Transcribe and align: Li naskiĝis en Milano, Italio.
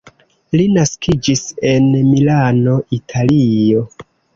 Li 0.55 0.65
naskiĝis 0.77 1.45
en 1.75 1.87
Milano, 2.09 2.77
Italio. 3.03 3.89